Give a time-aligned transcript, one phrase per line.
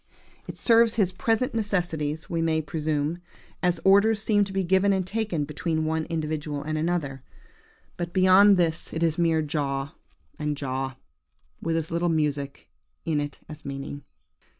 [0.47, 3.19] It serves his present necessities, we may presume,
[3.61, 7.21] as orders seem to be given and taken between one individual and another;
[7.97, 9.93] but beyond this it is mere jaw,
[10.39, 10.95] and jaw,
[11.61, 12.67] with as little music
[13.05, 14.03] in it as meaning.